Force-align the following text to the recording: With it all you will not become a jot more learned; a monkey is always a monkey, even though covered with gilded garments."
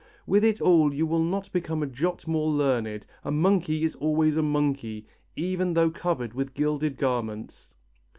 With 0.25 0.43
it 0.43 0.59
all 0.59 0.91
you 0.95 1.05
will 1.05 1.21
not 1.23 1.51
become 1.51 1.83
a 1.83 1.85
jot 1.85 2.25
more 2.27 2.49
learned; 2.49 3.05
a 3.23 3.29
monkey 3.29 3.83
is 3.83 3.93
always 3.93 4.35
a 4.35 4.41
monkey, 4.41 5.05
even 5.35 5.73
though 5.73 5.91
covered 5.91 6.33
with 6.33 6.55
gilded 6.55 6.97
garments." 6.97 7.75